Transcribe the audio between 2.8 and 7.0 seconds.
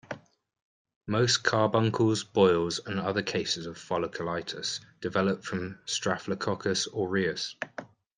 and other cases of folliculitis develop from "Staphylococcus